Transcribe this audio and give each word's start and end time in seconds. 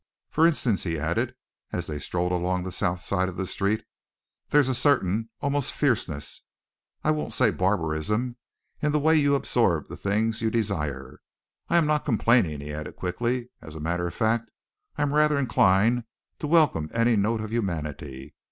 For 0.31 0.47
instance," 0.47 0.81
he 0.81 0.97
added, 0.97 1.35
as 1.71 1.85
they 1.85 1.99
strolled 1.99 2.31
along 2.31 2.63
the 2.63 2.71
south 2.71 3.01
side 3.01 3.29
of 3.29 3.37
the 3.37 3.45
street, 3.45 3.83
"there 4.49 4.59
is 4.59 4.67
a 4.67 4.73
certain 4.73 5.29
almost 5.41 5.71
fierceness 5.71 6.41
I 7.03 7.11
won't 7.11 7.33
say 7.33 7.51
barbarism 7.51 8.37
in 8.81 8.93
the 8.93 8.99
way 8.99 9.15
you 9.15 9.35
absorb 9.35 9.89
the 9.89 9.95
things 9.95 10.41
you 10.41 10.49
desire. 10.49 11.21
I 11.69 11.77
am 11.77 11.85
not 11.85 12.03
complaining," 12.03 12.61
he 12.61 12.73
added 12.73 12.95
quickly. 12.95 13.51
"As 13.61 13.75
a 13.75 13.79
matter 13.79 14.07
of 14.07 14.15
fact, 14.15 14.49
I 14.97 15.03
am 15.03 15.13
rather 15.13 15.37
inclined 15.37 16.05
to 16.39 16.47
welcome 16.47 16.89
any 16.95 17.15
note 17.15 17.41
of 17.41 17.51
humanity. 17.53 18.33